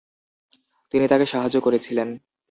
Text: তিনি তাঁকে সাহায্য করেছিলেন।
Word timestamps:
তিনি 0.93 1.05
তাঁকে 1.07 1.25
সাহায্য 1.25 1.57
করেছিলেন। 1.61 2.09